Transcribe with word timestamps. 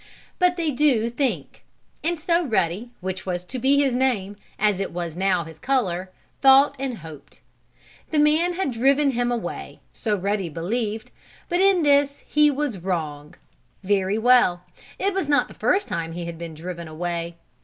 But 0.39 0.55
they 0.57 0.71
do 0.71 1.11
think. 1.11 1.63
And 2.03 2.19
so 2.19 2.43
Ruddy, 2.43 2.89
which 3.01 3.23
was 3.27 3.43
to 3.45 3.59
be 3.59 3.77
his 3.77 3.93
name, 3.93 4.35
as 4.57 4.79
it 4.79 4.91
was 4.91 5.15
now 5.15 5.43
his 5.43 5.59
color, 5.59 6.09
thought 6.41 6.75
and 6.79 6.97
hoped. 6.97 7.39
The 8.09 8.17
man 8.17 8.53
had 8.53 8.71
driven 8.71 9.11
him 9.11 9.31
away 9.31 9.79
so 9.93 10.15
Ruddy 10.15 10.49
believed, 10.49 11.11
but 11.49 11.61
in 11.61 11.83
this 11.83 12.23
he 12.27 12.49
was 12.49 12.79
wrong. 12.79 13.35
Very 13.83 14.17
well. 14.17 14.63
It 14.97 15.13
was 15.13 15.29
not 15.29 15.47
the 15.47 15.53
first 15.53 15.87
time 15.87 16.13
he 16.13 16.25
had 16.25 16.39
been 16.39 16.55
driven 16.55 16.87
away. 16.87 17.35